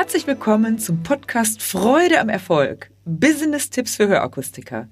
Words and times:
Herzlich 0.00 0.26
willkommen 0.26 0.78
zum 0.78 1.02
Podcast 1.02 1.62
Freude 1.62 2.20
am 2.20 2.30
Erfolg. 2.30 2.90
Business-Tipps 3.04 3.96
für 3.96 4.08
Hörakustiker. 4.08 4.88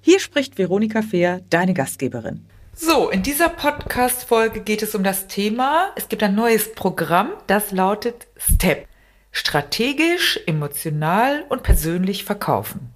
Hier 0.00 0.20
spricht 0.20 0.56
Veronika 0.56 1.02
Fehr, 1.02 1.40
deine 1.50 1.74
Gastgeberin. 1.74 2.46
So, 2.72 3.10
in 3.10 3.24
dieser 3.24 3.48
Podcast-Folge 3.48 4.60
geht 4.60 4.84
es 4.84 4.94
um 4.94 5.02
das 5.02 5.26
Thema, 5.26 5.90
es 5.96 6.08
gibt 6.08 6.22
ein 6.22 6.36
neues 6.36 6.76
Programm, 6.76 7.32
das 7.48 7.72
lautet 7.72 8.28
STEP. 8.36 8.86
Strategisch, 9.32 10.38
emotional 10.46 11.44
und 11.48 11.64
persönlich 11.64 12.24
verkaufen. 12.24 12.94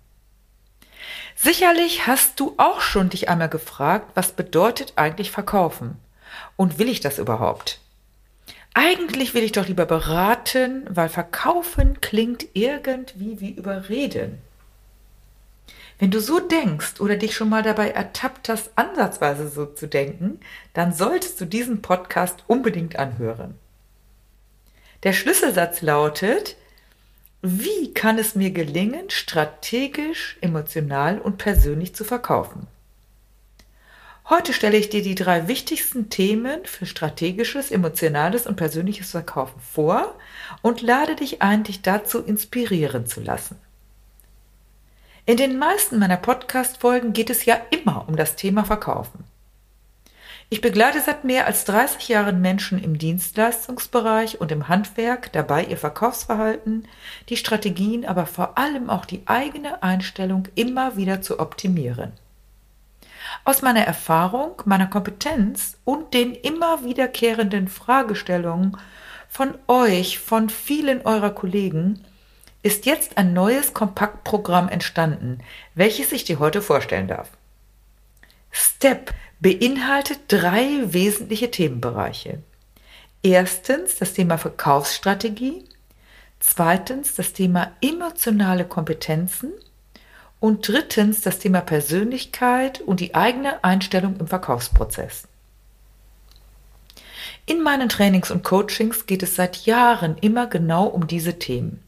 Sicherlich 1.34 2.06
hast 2.06 2.38
du 2.38 2.54
auch 2.58 2.80
schon 2.80 3.08
dich 3.08 3.28
einmal 3.28 3.48
gefragt, 3.48 4.12
was 4.14 4.30
bedeutet 4.30 4.92
eigentlich 4.94 5.32
verkaufen? 5.32 5.96
Und 6.54 6.78
will 6.78 6.88
ich 6.88 7.00
das 7.00 7.18
überhaupt? 7.18 7.80
Eigentlich 8.78 9.32
will 9.32 9.42
ich 9.42 9.52
doch 9.52 9.66
lieber 9.66 9.86
beraten, 9.86 10.84
weil 10.90 11.08
verkaufen 11.08 11.98
klingt 12.02 12.48
irgendwie 12.52 13.40
wie 13.40 13.52
überreden. 13.52 14.36
Wenn 15.98 16.10
du 16.10 16.20
so 16.20 16.40
denkst 16.40 17.00
oder 17.00 17.16
dich 17.16 17.34
schon 17.34 17.48
mal 17.48 17.62
dabei 17.62 17.88
ertappt 17.92 18.50
hast, 18.50 18.72
ansatzweise 18.76 19.48
so 19.48 19.64
zu 19.64 19.88
denken, 19.88 20.40
dann 20.74 20.92
solltest 20.92 21.40
du 21.40 21.46
diesen 21.46 21.80
Podcast 21.80 22.44
unbedingt 22.48 22.96
anhören. 22.98 23.54
Der 25.04 25.14
Schlüsselsatz 25.14 25.80
lautet, 25.80 26.56
wie 27.40 27.94
kann 27.94 28.18
es 28.18 28.34
mir 28.34 28.50
gelingen, 28.50 29.08
strategisch, 29.08 30.36
emotional 30.42 31.18
und 31.18 31.38
persönlich 31.38 31.94
zu 31.94 32.04
verkaufen? 32.04 32.66
Heute 34.28 34.52
stelle 34.52 34.76
ich 34.76 34.88
dir 34.88 35.02
die 35.02 35.14
drei 35.14 35.46
wichtigsten 35.46 36.10
Themen 36.10 36.64
für 36.64 36.84
strategisches, 36.84 37.70
emotionales 37.70 38.48
und 38.48 38.56
persönliches 38.56 39.12
Verkaufen 39.12 39.60
vor 39.60 40.16
und 40.62 40.82
lade 40.82 41.14
dich 41.14 41.42
ein, 41.42 41.62
dich 41.62 41.82
dazu 41.82 42.18
inspirieren 42.24 43.06
zu 43.06 43.20
lassen. 43.20 43.56
In 45.26 45.36
den 45.36 45.58
meisten 45.60 46.00
meiner 46.00 46.16
Podcast-Folgen 46.16 47.12
geht 47.12 47.30
es 47.30 47.44
ja 47.44 47.56
immer 47.70 48.08
um 48.08 48.16
das 48.16 48.34
Thema 48.34 48.64
Verkaufen. 48.64 49.22
Ich 50.48 50.60
begleite 50.60 51.00
seit 51.00 51.22
mehr 51.22 51.46
als 51.46 51.64
30 51.64 52.08
Jahren 52.08 52.40
Menschen 52.40 52.82
im 52.82 52.98
Dienstleistungsbereich 52.98 54.40
und 54.40 54.50
im 54.50 54.66
Handwerk 54.66 55.32
dabei, 55.34 55.64
ihr 55.64 55.76
Verkaufsverhalten, 55.76 56.88
die 57.28 57.36
Strategien, 57.36 58.04
aber 58.04 58.26
vor 58.26 58.58
allem 58.58 58.90
auch 58.90 59.04
die 59.04 59.22
eigene 59.26 59.84
Einstellung 59.84 60.48
immer 60.56 60.96
wieder 60.96 61.22
zu 61.22 61.38
optimieren. 61.38 62.12
Aus 63.46 63.62
meiner 63.62 63.82
Erfahrung, 63.82 64.60
meiner 64.64 64.88
Kompetenz 64.88 65.76
und 65.84 66.14
den 66.14 66.34
immer 66.34 66.82
wiederkehrenden 66.82 67.68
Fragestellungen 67.68 68.76
von 69.28 69.54
euch, 69.68 70.18
von 70.18 70.50
vielen 70.50 71.02
eurer 71.02 71.30
Kollegen, 71.30 72.04
ist 72.64 72.86
jetzt 72.86 73.16
ein 73.16 73.34
neues 73.34 73.72
Kompaktprogramm 73.72 74.68
entstanden, 74.68 75.38
welches 75.76 76.10
ich 76.10 76.24
dir 76.24 76.40
heute 76.40 76.60
vorstellen 76.60 77.06
darf. 77.06 77.30
STEP 78.50 79.14
beinhaltet 79.38 80.22
drei 80.26 80.92
wesentliche 80.92 81.48
Themenbereiche. 81.48 82.42
Erstens 83.22 83.94
das 83.94 84.12
Thema 84.12 84.38
Verkaufsstrategie, 84.38 85.68
zweitens 86.40 87.14
das 87.14 87.32
Thema 87.32 87.70
emotionale 87.80 88.64
Kompetenzen 88.64 89.52
und 90.40 90.68
drittens 90.68 91.22
das 91.22 91.38
Thema 91.38 91.60
Persönlichkeit 91.60 92.80
und 92.80 93.00
die 93.00 93.14
eigene 93.14 93.64
Einstellung 93.64 94.16
im 94.18 94.26
Verkaufsprozess. 94.26 95.26
In 97.46 97.62
meinen 97.62 97.88
Trainings 97.88 98.30
und 98.30 98.42
Coachings 98.42 99.06
geht 99.06 99.22
es 99.22 99.36
seit 99.36 99.66
Jahren 99.66 100.18
immer 100.20 100.46
genau 100.46 100.86
um 100.86 101.06
diese 101.06 101.38
Themen. 101.38 101.82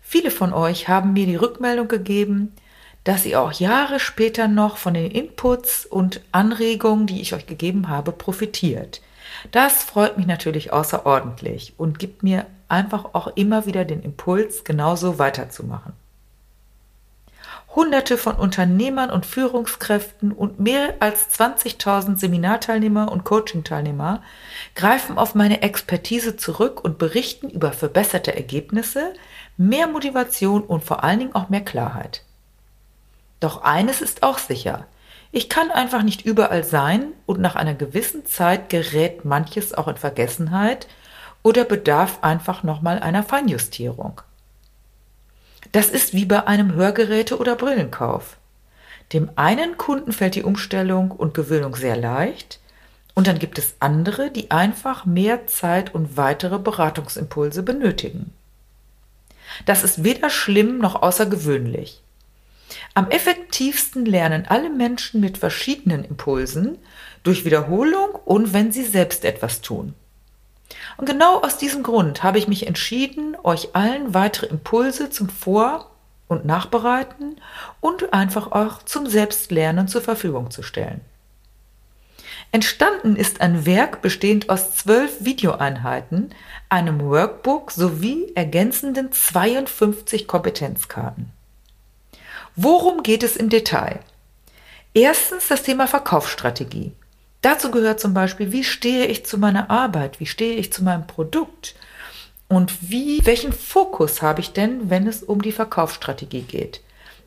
Viele 0.00 0.30
von 0.30 0.52
euch 0.52 0.88
haben 0.88 1.12
mir 1.12 1.26
die 1.26 1.36
Rückmeldung 1.36 1.88
gegeben, 1.88 2.52
dass 3.04 3.26
ihr 3.26 3.40
auch 3.40 3.52
Jahre 3.52 3.98
später 4.00 4.48
noch 4.48 4.76
von 4.76 4.94
den 4.94 5.10
Inputs 5.10 5.86
und 5.86 6.20
Anregungen, 6.32 7.06
die 7.06 7.20
ich 7.20 7.34
euch 7.34 7.46
gegeben 7.46 7.88
habe, 7.88 8.12
profitiert. 8.12 9.02
Das 9.50 9.82
freut 9.82 10.16
mich 10.16 10.26
natürlich 10.26 10.72
außerordentlich 10.72 11.74
und 11.76 11.98
gibt 11.98 12.22
mir 12.22 12.46
einfach 12.68 13.06
auch 13.12 13.28
immer 13.36 13.66
wieder 13.66 13.84
den 13.84 14.02
Impuls, 14.02 14.64
genauso 14.64 15.18
weiterzumachen. 15.18 15.92
Hunderte 17.74 18.18
von 18.18 18.36
Unternehmern 18.36 19.10
und 19.10 19.24
Führungskräften 19.24 20.32
und 20.32 20.60
mehr 20.60 20.94
als 21.00 21.30
20.000 21.38 22.16
Seminarteilnehmer 22.18 23.10
und 23.10 23.24
Coachingteilnehmer 23.24 24.22
greifen 24.74 25.16
auf 25.16 25.34
meine 25.34 25.62
Expertise 25.62 26.36
zurück 26.36 26.84
und 26.84 26.98
berichten 26.98 27.48
über 27.48 27.72
verbesserte 27.72 28.36
Ergebnisse, 28.36 29.14
mehr 29.56 29.86
Motivation 29.86 30.62
und 30.62 30.84
vor 30.84 31.02
allen 31.02 31.20
Dingen 31.20 31.34
auch 31.34 31.48
mehr 31.48 31.64
Klarheit. 31.64 32.24
Doch 33.40 33.62
eines 33.62 34.02
ist 34.02 34.22
auch 34.22 34.38
sicher. 34.38 34.86
Ich 35.30 35.48
kann 35.48 35.70
einfach 35.70 36.02
nicht 36.02 36.26
überall 36.26 36.64
sein 36.64 37.12
und 37.24 37.40
nach 37.40 37.56
einer 37.56 37.74
gewissen 37.74 38.26
Zeit 38.26 38.68
gerät 38.68 39.24
manches 39.24 39.72
auch 39.72 39.88
in 39.88 39.96
Vergessenheit 39.96 40.88
oder 41.42 41.64
bedarf 41.64 42.18
einfach 42.20 42.62
nochmal 42.62 42.98
einer 42.98 43.22
Feinjustierung. 43.22 44.20
Das 45.70 45.88
ist 45.88 46.12
wie 46.12 46.24
bei 46.24 46.46
einem 46.46 46.74
Hörgeräte- 46.74 47.38
oder 47.38 47.54
Brillenkauf. 47.54 48.36
Dem 49.12 49.30
einen 49.36 49.76
Kunden 49.76 50.12
fällt 50.12 50.34
die 50.34 50.42
Umstellung 50.42 51.10
und 51.10 51.34
Gewöhnung 51.34 51.76
sehr 51.76 51.96
leicht, 51.96 52.58
und 53.14 53.26
dann 53.26 53.38
gibt 53.38 53.58
es 53.58 53.74
andere, 53.78 54.30
die 54.30 54.50
einfach 54.50 55.04
mehr 55.04 55.46
Zeit 55.46 55.94
und 55.94 56.16
weitere 56.16 56.58
Beratungsimpulse 56.58 57.62
benötigen. 57.62 58.32
Das 59.66 59.84
ist 59.84 60.02
weder 60.02 60.30
schlimm 60.30 60.78
noch 60.78 61.02
außergewöhnlich. 61.02 62.00
Am 62.94 63.10
effektivsten 63.10 64.06
lernen 64.06 64.46
alle 64.48 64.70
Menschen 64.70 65.20
mit 65.20 65.36
verschiedenen 65.36 66.04
Impulsen 66.04 66.78
durch 67.22 67.44
Wiederholung 67.44 68.14
und 68.24 68.54
wenn 68.54 68.72
sie 68.72 68.84
selbst 68.84 69.26
etwas 69.26 69.60
tun. 69.60 69.94
Und 70.96 71.06
genau 71.06 71.40
aus 71.40 71.58
diesem 71.58 71.82
Grund 71.82 72.22
habe 72.22 72.38
ich 72.38 72.48
mich 72.48 72.66
entschieden, 72.66 73.36
euch 73.42 73.74
allen 73.74 74.14
weitere 74.14 74.46
Impulse 74.46 75.10
zum 75.10 75.28
Vor- 75.28 75.90
und 76.28 76.44
Nachbereiten 76.44 77.40
und 77.80 78.12
einfach 78.12 78.52
auch 78.52 78.82
zum 78.82 79.06
Selbstlernen 79.06 79.88
zur 79.88 80.02
Verfügung 80.02 80.50
zu 80.50 80.62
stellen. 80.62 81.00
Entstanden 82.50 83.16
ist 83.16 83.40
ein 83.40 83.64
Werk 83.64 84.02
bestehend 84.02 84.50
aus 84.50 84.76
zwölf 84.76 85.24
Videoeinheiten, 85.24 86.34
einem 86.68 87.00
Workbook 87.00 87.70
sowie 87.70 88.30
ergänzenden 88.34 89.10
52 89.10 90.26
Kompetenzkarten. 90.26 91.30
Worum 92.54 93.02
geht 93.02 93.22
es 93.22 93.36
im 93.36 93.48
Detail? 93.48 94.00
Erstens 94.92 95.48
das 95.48 95.62
Thema 95.62 95.86
Verkaufsstrategie. 95.86 96.92
Dazu 97.42 97.70
gehört 97.72 98.00
zum 98.00 98.14
Beispiel, 98.14 98.52
wie 98.52 98.64
stehe 98.64 99.06
ich 99.06 99.26
zu 99.26 99.36
meiner 99.36 99.68
Arbeit, 99.68 100.20
wie 100.20 100.26
stehe 100.26 100.54
ich 100.54 100.72
zu 100.72 100.82
meinem 100.82 101.06
Produkt 101.06 101.74
und 102.48 102.90
wie, 102.90 103.20
welchen 103.24 103.52
Fokus 103.52 104.22
habe 104.22 104.40
ich 104.40 104.52
denn, 104.52 104.90
wenn 104.90 105.06
es 105.06 105.22
um 105.22 105.42
die 105.42 105.52
Verkaufsstrategie 105.52 106.42
geht. 106.42 106.80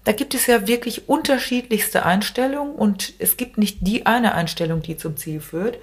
Da 0.06 0.14
gibt 0.14 0.34
es 0.34 0.48
ja 0.48 0.68
wirklich 0.68 1.09
unterschiedlichste 1.09 2.06
Einstellungen 2.06 2.75
und 2.75 3.14
es 3.20 3.38
gibt 3.38 3.58
nicht 3.58 3.80
die 3.81 4.06
eine 4.06 4.36
Einstellung, 4.36 4.81
die 4.81 4.98
zum 4.98 5.18
Ziel 5.18 5.42
führt, 5.42 5.80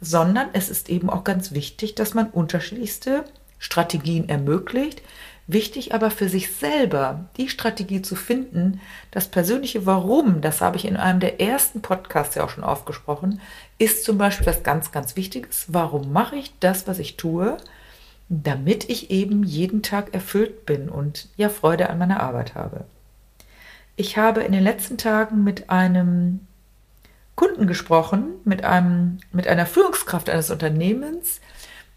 sondern 0.00 0.48
es 0.52 0.68
ist 0.68 0.88
eben 0.88 1.08
auch 1.08 1.24
ganz 1.24 1.52
wichtig, 1.52 1.94
dass 1.94 2.14
man 2.14 2.30
unterschiedlichste 2.30 3.24
Strategien 3.58 4.28
ermöglicht, 4.28 5.02
Wichtig 5.48 5.94
aber 5.94 6.10
für 6.10 6.28
sich 6.28 6.52
selber, 6.56 7.26
die 7.36 7.48
Strategie 7.48 8.02
zu 8.02 8.16
finden, 8.16 8.80
das 9.12 9.28
persönliche 9.28 9.86
Warum, 9.86 10.40
das 10.40 10.60
habe 10.60 10.76
ich 10.76 10.84
in 10.84 10.96
einem 10.96 11.20
der 11.20 11.40
ersten 11.40 11.82
Podcasts 11.82 12.34
ja 12.34 12.44
auch 12.44 12.50
schon 12.50 12.64
aufgesprochen, 12.64 13.40
ist 13.78 14.04
zum 14.04 14.18
Beispiel 14.18 14.46
was 14.46 14.64
ganz, 14.64 14.90
ganz 14.90 15.14
Wichtiges. 15.14 15.66
Warum 15.68 16.12
mache 16.12 16.34
ich 16.34 16.52
das, 16.58 16.88
was 16.88 16.98
ich 16.98 17.16
tue? 17.16 17.58
Damit 18.28 18.90
ich 18.90 19.12
eben 19.12 19.44
jeden 19.44 19.82
Tag 19.82 20.12
erfüllt 20.14 20.66
bin 20.66 20.88
und 20.88 21.28
ja 21.36 21.48
Freude 21.48 21.90
an 21.90 21.98
meiner 21.98 22.20
Arbeit 22.20 22.56
habe. 22.56 22.84
Ich 23.94 24.18
habe 24.18 24.42
in 24.42 24.50
den 24.50 24.64
letzten 24.64 24.98
Tagen 24.98 25.44
mit 25.44 25.70
einem 25.70 26.40
Kunden 27.36 27.68
gesprochen, 27.68 28.30
mit 28.44 28.64
einem, 28.64 29.18
mit 29.30 29.46
einer 29.46 29.66
Führungskraft 29.66 30.28
eines 30.28 30.50
Unternehmens, 30.50 31.40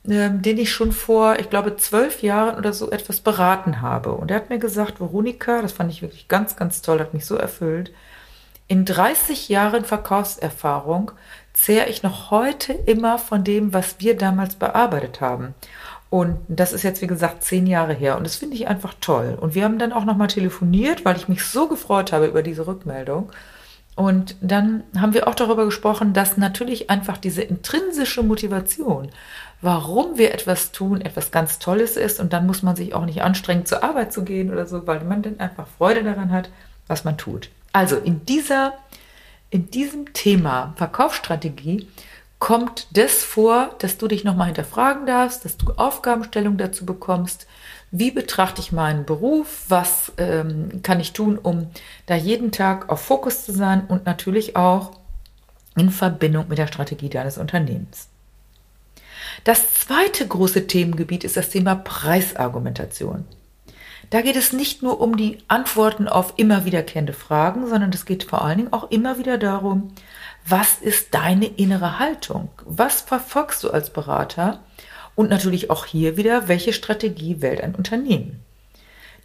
ähm, 0.08 0.42
den 0.42 0.58
ich 0.58 0.72
schon 0.72 0.92
vor, 0.92 1.40
ich 1.40 1.50
glaube, 1.50 1.76
zwölf 1.78 2.22
Jahren 2.22 2.58
oder 2.58 2.74
so 2.74 2.90
etwas 2.92 3.20
beraten 3.20 3.82
habe. 3.82 4.12
Und 4.12 4.32
er 4.32 4.38
hat 4.38 4.50
mir 4.50 4.60
gesagt, 4.60 5.00
Veronika, 5.00 5.62
das 5.62 5.74
fand 5.74 5.92
ich 5.92 6.02
wirklich 6.02 6.28
ganz, 6.28 6.56
ganz 6.56 6.82
toll, 6.82 7.00
hat 7.00 7.14
mich 7.14 7.26
so 7.26 7.36
erfüllt. 7.36 7.92
In 8.68 8.86
30 8.86 9.50
Jahren 9.50 9.84
Verkaufserfahrung 9.84 11.12
zehre 11.54 11.90
ich 11.90 12.04
noch 12.04 12.32
heute 12.32 12.74
immer 12.74 13.18
von 13.18 13.44
dem, 13.44 13.74
was 13.74 14.00
wir 14.00 14.16
damals 14.16 14.56
bearbeitet 14.56 15.22
haben. 15.22 15.56
Und 16.10 16.38
das 16.48 16.74
ist 16.74 16.84
jetzt, 16.84 17.02
wie 17.02 17.08
gesagt, 17.08 17.44
zehn 17.44 17.68
Jahre 17.68 17.94
her. 17.94 18.18
Und 18.18 18.24
das 18.26 18.36
finde 18.36 18.56
ich 18.56 18.68
einfach 18.68 18.96
toll. 19.02 19.38
Und 19.40 19.54
wir 19.54 19.64
haben 19.64 19.80
dann 19.80 19.94
auch 19.94 20.06
nochmal 20.06 20.28
telefoniert, 20.28 21.06
weil 21.06 21.18
ich 21.18 21.28
mich 21.28 21.44
so 21.44 21.68
gefreut 21.68 22.12
habe 22.12 22.28
über 22.28 22.42
diese 22.42 22.66
Rückmeldung. 22.66 23.32
Und 24.00 24.38
dann 24.40 24.84
haben 24.98 25.14
wir 25.14 25.28
auch 25.28 25.36
darüber 25.36 25.66
gesprochen, 25.66 26.14
dass 26.14 26.38
natürlich 26.38 26.90
einfach 26.90 27.18
diese 27.18 27.42
intrinsische 27.42 28.24
Motivation, 28.24 29.10
warum 29.60 30.18
wir 30.18 30.34
etwas 30.34 30.72
tun, 30.72 31.02
etwas 31.02 31.32
ganz 31.32 31.60
Tolles 31.60 31.98
ist. 31.98 32.22
Und 32.22 32.32
dann 32.32 32.48
muss 32.48 32.64
man 32.64 32.78
sich 32.78 32.94
auch 32.94 33.04
nicht 33.04 33.22
anstrengen, 33.22 33.66
zur 33.66 33.84
Arbeit 33.84 34.14
zu 34.14 34.24
gehen 34.24 34.54
oder 34.54 34.66
so, 34.68 34.88
weil 34.88 35.04
man 35.04 35.22
dann 35.22 35.42
einfach 35.42 35.68
Freude 35.78 36.02
daran 36.06 36.32
hat, 36.32 36.50
was 36.88 37.04
man 37.04 37.18
tut. 37.18 37.50
Also 37.74 37.98
in 37.98 38.24
dieser, 38.24 38.72
in 39.50 39.70
diesem 39.70 40.14
Thema 40.14 40.74
Verkaufsstrategie 40.78 41.86
kommt 42.40 42.88
das 42.92 43.24
vor, 43.24 43.76
dass 43.80 43.98
du 43.98 44.08
dich 44.08 44.24
nochmal 44.24 44.48
hinterfragen 44.48 45.06
darfst, 45.06 45.44
dass 45.44 45.58
du 45.58 45.74
Aufgabenstellung 45.74 46.58
dazu 46.58 46.86
bekommst. 46.86 47.48
Wie 47.92 48.12
betrachte 48.12 48.62
ich 48.62 48.72
meinen 48.72 49.06
Beruf? 49.06 49.66
Was 49.68 50.14
ähm, 50.18 50.82
kann 50.82 51.00
ich 51.00 51.12
tun, 51.12 51.38
um 51.38 51.68
da 52.06 52.16
jeden 52.16 52.52
Tag 52.52 52.90
auf 52.90 53.02
Fokus 53.02 53.46
zu 53.46 53.52
sein 53.52 53.86
und 53.88 54.06
natürlich 54.06 54.56
auch 54.56 54.92
in 55.76 55.90
Verbindung 55.90 56.48
mit 56.48 56.58
der 56.58 56.68
Strategie 56.68 57.10
deines 57.10 57.38
Unternehmens. 57.38 58.08
Das 59.44 59.74
zweite 59.74 60.28
große 60.28 60.68
Themengebiet 60.68 61.24
ist 61.24 61.38
das 61.38 61.50
Thema 61.50 61.76
Preisargumentation. 61.76 63.26
Da 64.10 64.22
geht 64.22 64.36
es 64.36 64.54
nicht 64.54 64.82
nur 64.82 65.02
um 65.02 65.18
die 65.18 65.38
Antworten 65.48 66.08
auf 66.08 66.34
immer 66.38 66.66
wiederkehrende 66.66 67.14
Fragen, 67.14 67.68
sondern 67.68 67.92
es 67.94 68.06
geht 68.06 68.24
vor 68.24 68.44
allen 68.44 68.58
Dingen 68.58 68.74
auch 68.74 68.90
immer 68.90 69.20
wieder 69.20 69.38
darum, 69.38 69.94
was 70.50 70.80
ist 70.80 71.14
deine 71.14 71.46
innere 71.46 72.00
Haltung? 72.00 72.50
Was 72.66 73.02
verfolgst 73.02 73.64
du 73.64 73.70
als 73.72 73.92
Berater? 73.92 74.60
Und 75.16 75.30
natürlich 75.30 75.70
auch 75.70 75.86
hier 75.86 76.18
wieder, 76.18 76.48
welche 76.48 76.74
Strategie 76.74 77.42
wählt 77.42 77.62
ein 77.62 77.76
Unternehmen? 77.76 78.44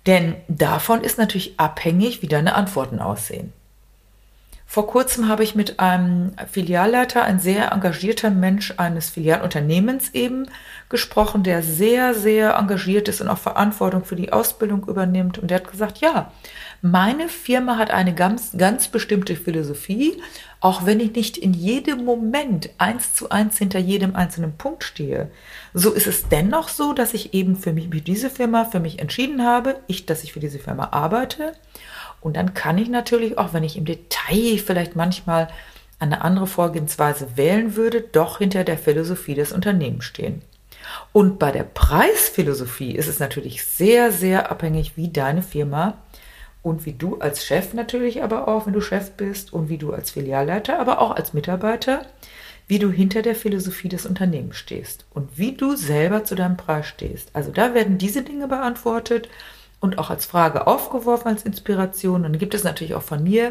Denn 0.06 0.36
davon 0.48 1.02
ist 1.02 1.18
natürlich 1.18 1.58
abhängig, 1.58 2.20
wie 2.20 2.28
deine 2.28 2.54
Antworten 2.54 2.98
aussehen. 2.98 3.52
Vor 4.66 4.88
kurzem 4.88 5.28
habe 5.28 5.44
ich 5.44 5.54
mit 5.54 5.78
einem 5.78 6.32
Filialleiter, 6.50 7.22
ein 7.22 7.38
sehr 7.38 7.70
engagierter 7.70 8.30
Mensch 8.30 8.74
eines 8.76 9.08
Filialunternehmens 9.08 10.10
eben 10.14 10.48
gesprochen, 10.88 11.44
der 11.44 11.62
sehr, 11.62 12.12
sehr 12.12 12.56
engagiert 12.56 13.08
ist 13.08 13.20
und 13.20 13.28
auch 13.28 13.38
Verantwortung 13.38 14.04
für 14.04 14.16
die 14.16 14.32
Ausbildung 14.32 14.88
übernimmt. 14.88 15.38
Und 15.38 15.52
der 15.52 15.58
hat 15.58 15.70
gesagt, 15.70 15.98
ja, 15.98 16.32
meine 16.84 17.30
Firma 17.30 17.78
hat 17.78 17.90
eine 17.90 18.14
ganz, 18.14 18.50
ganz 18.58 18.88
bestimmte 18.88 19.36
Philosophie, 19.36 20.20
auch 20.60 20.84
wenn 20.84 21.00
ich 21.00 21.14
nicht 21.14 21.38
in 21.38 21.54
jedem 21.54 22.04
Moment 22.04 22.68
eins 22.76 23.14
zu 23.14 23.30
eins 23.30 23.56
hinter 23.56 23.78
jedem 23.78 24.14
einzelnen 24.14 24.58
Punkt 24.58 24.84
stehe. 24.84 25.30
So 25.72 25.92
ist 25.92 26.06
es 26.06 26.28
dennoch 26.28 26.68
so, 26.68 26.92
dass 26.92 27.14
ich 27.14 27.32
eben 27.32 27.56
für 27.56 27.72
mich, 27.72 27.88
für 27.88 28.02
diese 28.02 28.28
Firma, 28.28 28.66
für 28.66 28.80
mich 28.80 28.98
entschieden 28.98 29.42
habe, 29.42 29.76
ich, 29.86 30.04
dass 30.04 30.24
ich 30.24 30.34
für 30.34 30.40
diese 30.40 30.58
Firma 30.58 30.90
arbeite 30.90 31.54
und 32.20 32.36
dann 32.36 32.52
kann 32.52 32.76
ich 32.76 32.90
natürlich 32.90 33.38
auch, 33.38 33.54
wenn 33.54 33.64
ich 33.64 33.78
im 33.78 33.86
Detail 33.86 34.58
vielleicht 34.58 34.94
manchmal 34.94 35.48
eine 36.00 36.20
andere 36.20 36.46
Vorgehensweise 36.46 37.38
wählen 37.38 37.76
würde, 37.76 38.02
doch 38.02 38.38
hinter 38.38 38.62
der 38.62 38.76
Philosophie 38.76 39.34
des 39.34 39.52
Unternehmens 39.52 40.04
stehen. 40.04 40.42
Und 41.14 41.38
bei 41.38 41.50
der 41.50 41.62
Preisphilosophie 41.62 42.94
ist 42.94 43.08
es 43.08 43.20
natürlich 43.20 43.64
sehr, 43.64 44.12
sehr 44.12 44.50
abhängig, 44.50 44.98
wie 44.98 45.08
deine 45.08 45.40
Firma 45.40 45.94
und 46.64 46.86
wie 46.86 46.94
du 46.94 47.18
als 47.18 47.44
Chef 47.44 47.74
natürlich 47.74 48.24
aber 48.24 48.48
auch, 48.48 48.66
wenn 48.66 48.72
du 48.72 48.80
Chef 48.80 49.12
bist 49.12 49.52
und 49.52 49.68
wie 49.68 49.78
du 49.78 49.92
als 49.92 50.10
Filialleiter, 50.10 50.80
aber 50.80 51.00
auch 51.00 51.14
als 51.14 51.34
Mitarbeiter, 51.34 52.06
wie 52.66 52.78
du 52.78 52.90
hinter 52.90 53.20
der 53.20 53.36
Philosophie 53.36 53.90
des 53.90 54.06
Unternehmens 54.06 54.56
stehst 54.56 55.04
und 55.12 55.36
wie 55.36 55.52
du 55.52 55.76
selber 55.76 56.24
zu 56.24 56.34
deinem 56.34 56.56
Preis 56.56 56.86
stehst. 56.86 57.28
Also 57.34 57.52
da 57.52 57.74
werden 57.74 57.98
diese 57.98 58.22
Dinge 58.22 58.48
beantwortet 58.48 59.28
und 59.78 59.98
auch 59.98 60.08
als 60.08 60.24
Frage 60.24 60.66
aufgeworfen, 60.66 61.28
als 61.28 61.42
Inspiration. 61.42 62.24
Und 62.24 62.32
dann 62.32 62.38
gibt 62.38 62.54
es 62.54 62.64
natürlich 62.64 62.94
auch 62.94 63.02
von 63.02 63.22
mir 63.22 63.50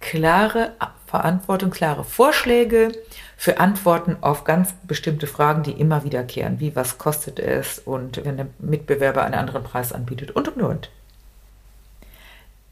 klare 0.00 0.72
Verantwortung, 1.06 1.70
klare 1.70 2.02
Vorschläge 2.02 2.92
für 3.36 3.60
Antworten 3.60 4.16
auf 4.22 4.44
ganz 4.44 4.72
bestimmte 4.86 5.26
Fragen, 5.26 5.62
die 5.62 5.72
immer 5.72 6.02
wiederkehren, 6.02 6.60
wie 6.60 6.74
was 6.74 6.96
kostet 6.96 7.38
es 7.38 7.78
und 7.78 8.24
wenn 8.24 8.38
der 8.38 8.46
Mitbewerber 8.58 9.22
einen 9.22 9.34
anderen 9.34 9.64
Preis 9.64 9.92
anbietet 9.92 10.30
und 10.30 10.48
und 10.48 10.62
und. 10.62 10.90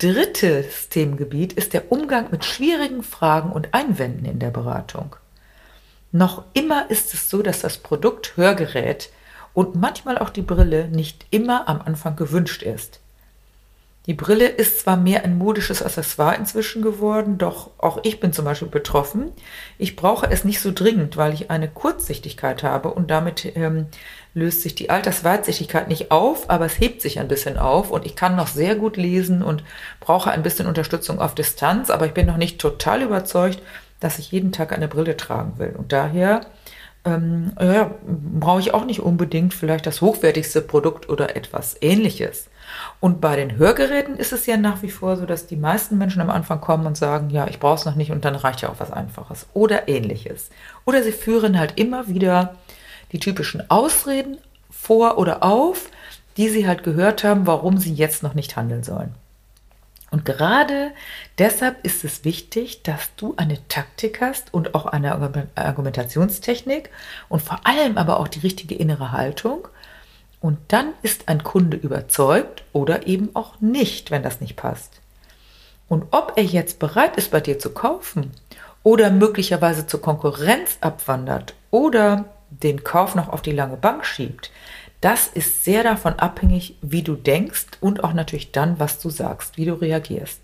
Drittes 0.02 0.88
Themengebiet 0.88 1.52
ist 1.52 1.74
der 1.74 1.92
Umgang 1.92 2.32
mit 2.32 2.44
schwierigen 2.44 3.04
Fragen 3.04 3.52
und 3.52 3.72
Einwänden 3.72 4.24
in 4.24 4.40
der 4.40 4.50
Beratung. 4.50 5.14
Noch 6.10 6.42
immer 6.54 6.90
ist 6.90 7.14
es 7.14 7.30
so, 7.30 7.40
dass 7.40 7.60
das 7.60 7.78
Produkt 7.78 8.36
Hörgerät 8.36 9.10
und 9.54 9.76
manchmal 9.76 10.18
auch 10.18 10.30
die 10.30 10.42
Brille 10.42 10.88
nicht 10.88 11.26
immer 11.30 11.68
am 11.68 11.80
Anfang 11.80 12.16
gewünscht 12.16 12.64
ist. 12.64 12.98
Die 14.06 14.14
Brille 14.14 14.48
ist 14.48 14.80
zwar 14.80 14.96
mehr 14.96 15.22
ein 15.24 15.38
modisches 15.38 15.80
Accessoire 15.80 16.34
inzwischen 16.34 16.82
geworden, 16.82 17.38
doch 17.38 17.70
auch 17.78 18.00
ich 18.02 18.18
bin 18.18 18.32
zum 18.32 18.44
Beispiel 18.44 18.66
betroffen. 18.66 19.30
Ich 19.78 19.94
brauche 19.94 20.28
es 20.28 20.44
nicht 20.44 20.60
so 20.60 20.72
dringend, 20.72 21.16
weil 21.16 21.32
ich 21.34 21.52
eine 21.52 21.68
Kurzsichtigkeit 21.68 22.64
habe 22.64 22.92
und 22.92 23.12
damit 23.12 23.56
ähm, 23.56 23.86
löst 24.34 24.62
sich 24.62 24.74
die 24.74 24.90
Altersweitsichtigkeit 24.90 25.86
nicht 25.86 26.10
auf, 26.10 26.50
aber 26.50 26.66
es 26.66 26.80
hebt 26.80 27.00
sich 27.00 27.20
ein 27.20 27.28
bisschen 27.28 27.58
auf 27.58 27.92
und 27.92 28.04
ich 28.04 28.16
kann 28.16 28.34
noch 28.34 28.48
sehr 28.48 28.74
gut 28.74 28.96
lesen 28.96 29.40
und 29.40 29.62
brauche 30.00 30.32
ein 30.32 30.42
bisschen 30.42 30.66
Unterstützung 30.66 31.20
auf 31.20 31.36
Distanz, 31.36 31.88
aber 31.88 32.06
ich 32.06 32.12
bin 32.12 32.26
noch 32.26 32.38
nicht 32.38 32.60
total 32.60 33.02
überzeugt, 33.02 33.62
dass 34.00 34.18
ich 34.18 34.32
jeden 34.32 34.50
Tag 34.50 34.72
eine 34.72 34.88
Brille 34.88 35.16
tragen 35.16 35.58
will. 35.58 35.76
Und 35.78 35.92
daher 35.92 36.40
ähm, 37.04 37.52
ja, 37.60 37.90
brauche 38.06 38.60
ich 38.60 38.74
auch 38.74 38.84
nicht 38.84 39.00
unbedingt 39.00 39.54
vielleicht 39.54 39.86
das 39.86 40.00
hochwertigste 40.00 40.60
Produkt 40.60 41.08
oder 41.08 41.36
etwas 41.36 41.76
ähnliches. 41.80 42.48
Und 43.00 43.20
bei 43.20 43.36
den 43.36 43.56
Hörgeräten 43.56 44.16
ist 44.16 44.32
es 44.32 44.46
ja 44.46 44.56
nach 44.56 44.82
wie 44.82 44.90
vor 44.90 45.16
so, 45.16 45.26
dass 45.26 45.46
die 45.46 45.56
meisten 45.56 45.98
Menschen 45.98 46.22
am 46.22 46.30
Anfang 46.30 46.60
kommen 46.60 46.86
und 46.86 46.96
sagen, 46.96 47.30
ja, 47.30 47.46
ich 47.48 47.58
brauche 47.58 47.74
es 47.74 47.84
noch 47.84 47.96
nicht 47.96 48.12
und 48.12 48.24
dann 48.24 48.36
reicht 48.36 48.62
ja 48.62 48.68
auch 48.68 48.78
was 48.78 48.92
Einfaches 48.92 49.46
oder 49.52 49.88
ähnliches. 49.88 50.50
Oder 50.84 51.02
sie 51.02 51.12
führen 51.12 51.58
halt 51.58 51.78
immer 51.78 52.08
wieder 52.08 52.54
die 53.10 53.18
typischen 53.18 53.68
Ausreden 53.68 54.38
vor 54.70 55.18
oder 55.18 55.42
auf, 55.42 55.90
die 56.36 56.48
sie 56.48 56.66
halt 56.66 56.82
gehört 56.82 57.24
haben, 57.24 57.46
warum 57.46 57.78
sie 57.78 57.92
jetzt 57.92 58.22
noch 58.22 58.34
nicht 58.34 58.56
handeln 58.56 58.84
sollen. 58.84 59.14
Und 60.12 60.24
gerade 60.24 60.92
deshalb 61.38 61.84
ist 61.84 62.04
es 62.04 62.24
wichtig, 62.24 62.84
dass 62.84 63.14
du 63.16 63.34
eine 63.36 63.66
Taktik 63.66 64.20
hast 64.20 64.54
und 64.54 64.76
auch 64.76 64.86
eine 64.86 65.12
Argumentationstechnik 65.56 66.90
und 67.28 67.42
vor 67.42 67.66
allem 67.66 67.98
aber 67.98 68.20
auch 68.20 68.28
die 68.28 68.40
richtige 68.40 68.76
innere 68.76 69.10
Haltung, 69.10 69.66
und 70.42 70.58
dann 70.68 70.92
ist 71.02 71.28
ein 71.28 71.44
Kunde 71.44 71.76
überzeugt 71.76 72.64
oder 72.72 73.06
eben 73.06 73.30
auch 73.34 73.60
nicht, 73.60 74.10
wenn 74.10 74.24
das 74.24 74.40
nicht 74.40 74.56
passt. 74.56 75.00
Und 75.88 76.06
ob 76.10 76.32
er 76.36 76.42
jetzt 76.42 76.80
bereit 76.80 77.16
ist, 77.16 77.30
bei 77.30 77.40
dir 77.40 77.60
zu 77.60 77.70
kaufen 77.70 78.32
oder 78.82 79.10
möglicherweise 79.10 79.86
zur 79.86 80.02
Konkurrenz 80.02 80.78
abwandert 80.80 81.54
oder 81.70 82.24
den 82.50 82.82
Kauf 82.82 83.14
noch 83.14 83.28
auf 83.28 83.40
die 83.40 83.52
lange 83.52 83.76
Bank 83.76 84.04
schiebt, 84.04 84.50
das 85.02 85.26
ist 85.26 85.64
sehr 85.64 85.82
davon 85.82 86.14
abhängig, 86.14 86.76
wie 86.80 87.02
du 87.02 87.16
denkst 87.16 87.66
und 87.80 88.04
auch 88.04 88.14
natürlich 88.14 88.52
dann, 88.52 88.78
was 88.78 88.98
du 89.00 89.10
sagst, 89.10 89.58
wie 89.58 89.66
du 89.66 89.74
reagierst. 89.74 90.40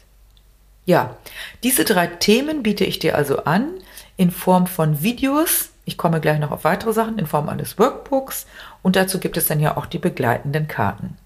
Ja, 0.84 1.16
diese 1.62 1.84
drei 1.84 2.06
Themen 2.08 2.62
biete 2.62 2.84
ich 2.84 2.98
dir 2.98 3.14
also 3.14 3.44
an 3.44 3.74
in 4.16 4.30
Form 4.30 4.66
von 4.66 5.00
Videos, 5.02 5.70
ich 5.84 5.96
komme 5.96 6.20
gleich 6.20 6.38
noch 6.38 6.50
auf 6.50 6.64
weitere 6.64 6.92
Sachen 6.92 7.18
in 7.18 7.26
Form 7.26 7.48
eines 7.48 7.78
Workbooks 7.78 8.46
und 8.82 8.96
dazu 8.96 9.20
gibt 9.20 9.36
es 9.36 9.46
dann 9.46 9.60
ja 9.60 9.76
auch 9.76 9.86
die 9.86 9.98
begleitenden 9.98 10.66
Karten. 10.66 11.16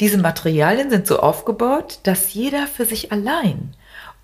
Diese 0.00 0.18
Materialien 0.18 0.90
sind 0.90 1.06
so 1.06 1.20
aufgebaut, 1.20 2.00
dass 2.02 2.34
jeder 2.34 2.66
für 2.66 2.84
sich 2.84 3.12
allein 3.12 3.74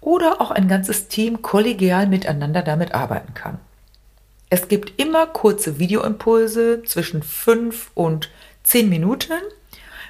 oder 0.01 0.41
auch 0.41 0.51
ein 0.51 0.67
ganzes 0.67 1.09
Team 1.09 1.41
kollegial 1.41 2.09
miteinander 2.09 2.63
damit 2.63 2.95
arbeiten 2.95 3.33
kann. 3.35 3.59
Es 4.53 4.69
gibt 4.69 5.01
immer 5.01 5.27
kurze 5.27 5.79
Videoimpulse 5.79 6.83
zwischen 6.83 7.23
fünf 7.23 7.91
und 7.95 8.29
zehn 8.63 8.91
Minuten 8.91 9.41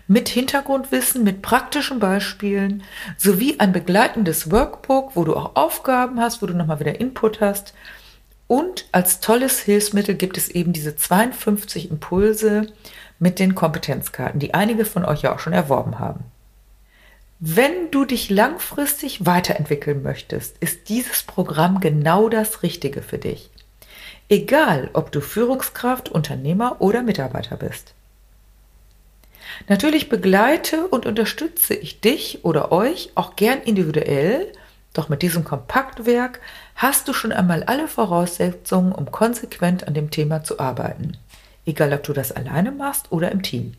mit 0.09 0.29
Hintergrundwissen, 0.29 1.23
mit 1.23 1.43
praktischen 1.43 2.01
Beispielen 2.01 2.83
sowie 3.17 3.61
ein 3.61 3.71
begleitendes 3.71 4.51
Workbook, 4.51 5.15
wo 5.15 5.23
du 5.23 5.37
auch 5.37 5.55
Aufgaben 5.55 6.19
hast, 6.19 6.43
wo 6.43 6.47
du 6.47 6.55
nochmal 6.55 6.81
wieder 6.81 6.99
Input 6.99 7.41
hast 7.41 7.73
und 8.49 8.87
als 8.91 9.21
tolles 9.21 9.61
Hilfsmittel 9.61 10.17
gibt 10.17 10.37
es 10.37 10.49
eben 10.49 10.73
diese 10.73 10.97
52 10.97 11.89
Impulse 11.93 12.67
mit 13.21 13.39
den 13.39 13.55
Kompetenzkarten, 13.55 14.41
die 14.41 14.55
einige 14.55 14.85
von 14.85 15.05
euch 15.05 15.23
ja 15.23 15.33
auch 15.33 15.39
schon 15.39 15.53
erworben 15.53 16.01
haben. 16.01 16.25
Wenn 17.39 17.93
du 17.93 18.05
dich 18.05 18.29
langfristig 18.29 19.25
weiterentwickeln 19.25 20.03
möchtest, 20.03 20.59
ist 20.59 20.89
dieses 20.89 21.23
Programm 21.23 21.79
genau 21.79 22.29
das 22.29 22.65
Richtige 22.65 23.03
für 23.03 23.19
dich. 23.19 23.52
Egal, 24.29 24.91
ob 24.93 25.13
du 25.13 25.21
Führungskraft, 25.21 26.09
Unternehmer 26.09 26.77
oder 26.81 27.03
Mitarbeiter 27.03 27.57
bist. 27.57 27.95
Natürlich 29.69 30.09
begleite 30.09 30.87
und 30.89 31.07
unterstütze 31.07 31.75
ich 31.75 32.01
dich 32.01 32.45
oder 32.45 32.73
euch 32.73 33.11
auch 33.15 33.37
gern 33.37 33.61
individuell, 33.63 34.53
doch 34.93 35.09
mit 35.09 35.23
diesem 35.23 35.45
Kompaktwerk 35.45 36.41
hast 36.75 37.09
du 37.09 37.13
schon 37.13 37.33
einmal 37.33 37.63
alle 37.65 37.89
Voraussetzungen, 37.89 38.93
um 38.93 39.11
konsequent 39.11 39.87
an 39.87 39.95
dem 39.95 40.11
Thema 40.11 40.45
zu 40.45 40.59
arbeiten. 40.59 41.17
Egal, 41.65 41.93
ob 41.93 42.03
du 42.03 42.13
das 42.13 42.33
alleine 42.33 42.73
machst 42.73 43.11
oder 43.11 43.31
im 43.33 43.43
Team. 43.43 43.75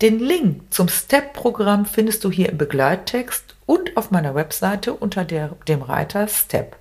Den 0.00 0.18
Link 0.18 0.72
zum 0.72 0.88
STEP-Programm 0.88 1.86
findest 1.86 2.24
du 2.24 2.30
hier 2.30 2.48
im 2.48 2.58
Begleittext 2.58 3.54
und 3.66 3.96
auf 3.96 4.10
meiner 4.10 4.34
Webseite 4.34 4.92
unter 4.94 5.24
der, 5.24 5.50
dem 5.68 5.82
Reiter 5.82 6.26
Step. 6.26 6.76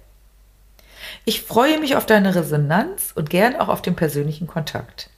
Ich 1.26 1.42
freue 1.42 1.80
mich 1.80 1.96
auf 1.96 2.06
deine 2.06 2.36
Resonanz 2.36 3.12
und 3.16 3.30
gern 3.30 3.56
auch 3.56 3.70
auf 3.70 3.82
den 3.82 3.96
persönlichen 3.96 4.48
Kontakt. 4.48 5.10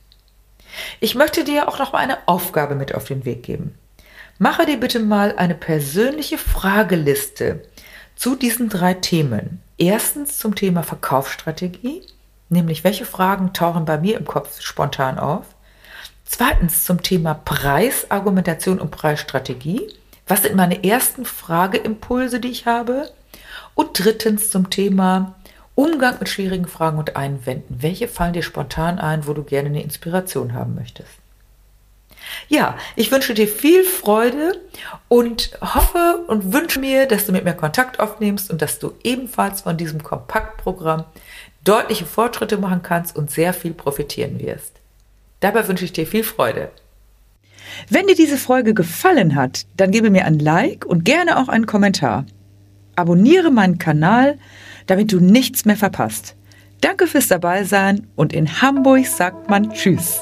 Ich 0.99 1.15
möchte 1.15 1.43
dir 1.43 1.67
auch 1.67 1.79
noch 1.79 1.93
mal 1.93 1.99
eine 1.99 2.27
Aufgabe 2.27 2.75
mit 2.75 2.93
auf 2.93 3.05
den 3.05 3.25
Weg 3.25 3.43
geben. 3.43 3.77
Mache 4.37 4.65
dir 4.65 4.77
bitte 4.77 4.99
mal 4.99 5.35
eine 5.37 5.55
persönliche 5.55 6.37
Frageliste 6.37 7.61
zu 8.15 8.35
diesen 8.35 8.69
drei 8.69 8.93
Themen. 8.93 9.61
Erstens 9.77 10.37
zum 10.37 10.55
Thema 10.55 10.83
Verkaufsstrategie, 10.83 12.01
nämlich 12.49 12.83
welche 12.83 13.05
Fragen 13.05 13.53
tauchen 13.53 13.85
bei 13.85 13.97
mir 13.97 14.17
im 14.17 14.25
Kopf 14.25 14.61
spontan 14.61 15.19
auf. 15.19 15.45
Zweitens 16.25 16.83
zum 16.83 17.01
Thema 17.03 17.33
Preis, 17.33 18.09
Argumentation 18.09 18.79
und 18.79 18.91
Preisstrategie. 18.91 19.87
Was 20.27 20.41
sind 20.41 20.55
meine 20.55 20.83
ersten 20.83 21.23
Frageimpulse, 21.23 22.39
die 22.39 22.49
ich 22.49 22.65
habe? 22.65 23.09
Und 23.75 24.03
drittens 24.03 24.49
zum 24.49 24.69
Thema 24.69 25.35
Umgang 25.75 26.15
mit 26.19 26.29
schwierigen 26.29 26.67
Fragen 26.67 26.97
und 26.97 27.15
Einwänden. 27.15 27.77
Welche 27.81 28.07
fallen 28.07 28.33
dir 28.33 28.43
spontan 28.43 28.97
ein, 28.97 29.27
wo 29.27 29.33
du 29.33 29.43
gerne 29.43 29.69
eine 29.69 29.83
Inspiration 29.83 30.53
haben 30.53 30.75
möchtest? 30.75 31.09
Ja, 32.47 32.77
ich 32.95 33.11
wünsche 33.11 33.33
dir 33.33 33.47
viel 33.47 33.83
Freude 33.83 34.59
und 35.07 35.51
hoffe 35.61 36.23
und 36.27 36.53
wünsche 36.53 36.79
mir, 36.79 37.07
dass 37.07 37.25
du 37.25 37.31
mit 37.31 37.43
mir 37.43 37.53
Kontakt 37.53 37.99
aufnimmst 37.99 38.49
und 38.49 38.61
dass 38.61 38.79
du 38.79 38.93
ebenfalls 39.03 39.61
von 39.61 39.77
diesem 39.77 40.01
Kompaktprogramm 40.01 41.03
deutliche 41.63 42.05
Fortschritte 42.05 42.57
machen 42.57 42.81
kannst 42.83 43.15
und 43.15 43.29
sehr 43.29 43.53
viel 43.53 43.73
profitieren 43.73 44.39
wirst. 44.39 44.73
Dabei 45.39 45.67
wünsche 45.67 45.85
ich 45.85 45.93
dir 45.93 46.07
viel 46.07 46.23
Freude. 46.23 46.71
Wenn 47.89 48.07
dir 48.07 48.15
diese 48.15 48.37
Folge 48.37 48.73
gefallen 48.73 49.35
hat, 49.35 49.65
dann 49.75 49.91
gebe 49.91 50.09
mir 50.09 50.25
ein 50.25 50.39
Like 50.39 50.85
und 50.85 51.03
gerne 51.03 51.37
auch 51.37 51.49
einen 51.49 51.65
Kommentar. 51.65 52.25
Abonniere 52.95 53.51
meinen 53.51 53.77
Kanal, 53.77 54.37
damit 54.87 55.11
du 55.11 55.19
nichts 55.19 55.65
mehr 55.65 55.77
verpasst. 55.77 56.35
Danke 56.81 57.07
fürs 57.07 57.27
Dabeisein 57.27 58.07
und 58.15 58.33
in 58.33 58.61
Hamburg 58.61 59.07
sagt 59.07 59.49
man 59.49 59.71
Tschüss. 59.71 60.21